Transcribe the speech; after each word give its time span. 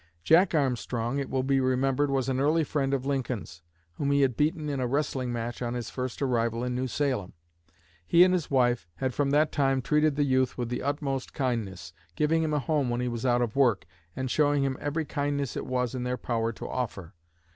Jack 0.23 0.55
Armstrong, 0.55 1.19
it 1.19 1.29
will 1.29 1.43
be 1.43 1.59
remembered, 1.59 2.09
was 2.09 2.27
an 2.27 2.39
early 2.39 2.63
friend 2.63 2.91
of 2.91 3.05
Lincoln's, 3.05 3.61
whom 3.97 4.09
he 4.09 4.21
had 4.21 4.35
beaten 4.35 4.67
in 4.67 4.79
a 4.79 4.87
wrestling 4.87 5.31
match 5.31 5.61
on 5.61 5.75
his 5.75 5.91
first 5.91 6.23
arrival 6.23 6.63
in 6.63 6.73
New 6.73 6.87
Salem. 6.87 7.33
He 8.07 8.23
and 8.23 8.33
his 8.33 8.49
wife 8.49 8.87
had 8.95 9.13
from 9.13 9.29
that 9.29 9.51
time 9.51 9.79
treated 9.79 10.15
the 10.15 10.23
youth 10.23 10.57
with 10.57 10.69
the 10.69 10.81
utmost 10.81 11.35
kindness, 11.35 11.93
giving 12.15 12.41
him 12.41 12.51
a 12.51 12.57
home 12.57 12.89
when 12.89 12.99
he 12.99 13.07
was 13.07 13.27
out 13.27 13.43
of 13.43 13.55
work, 13.55 13.85
and 14.15 14.31
showing 14.31 14.63
him 14.63 14.75
every 14.81 15.05
kindness 15.05 15.55
it 15.55 15.67
was 15.67 15.93
in 15.93 16.01
their 16.01 16.17
power 16.17 16.51
to 16.51 16.67
offer. 16.67 17.13